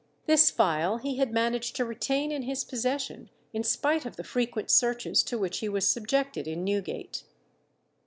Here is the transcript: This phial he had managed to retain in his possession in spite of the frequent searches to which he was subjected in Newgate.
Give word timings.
This 0.25 0.49
phial 0.49 0.97
he 0.97 1.17
had 1.17 1.31
managed 1.31 1.75
to 1.75 1.85
retain 1.85 2.31
in 2.31 2.41
his 2.41 2.63
possession 2.63 3.29
in 3.53 3.63
spite 3.63 4.03
of 4.03 4.15
the 4.15 4.23
frequent 4.23 4.71
searches 4.71 5.21
to 5.21 5.37
which 5.37 5.59
he 5.59 5.69
was 5.69 5.87
subjected 5.87 6.47
in 6.47 6.63
Newgate. 6.63 7.23